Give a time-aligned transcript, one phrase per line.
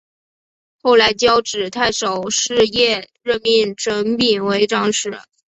[0.81, 5.15] 后来交趾太守士燮任命程秉为长史。